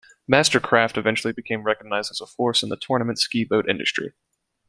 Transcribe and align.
MasterCraft 0.27 0.97
eventually 0.97 1.31
became 1.31 1.61
recognized 1.61 2.09
as 2.09 2.19
a 2.19 2.25
force 2.25 2.63
in 2.63 2.69
the 2.69 2.75
tournament 2.75 3.19
ski 3.19 3.43
boat 3.45 3.69
industry. 3.69 4.13